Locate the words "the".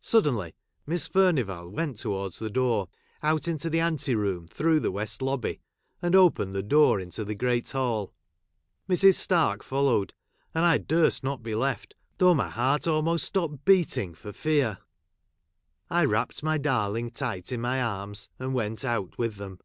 2.38-2.50, 3.70-3.80, 4.80-4.90, 6.52-6.62, 7.24-7.34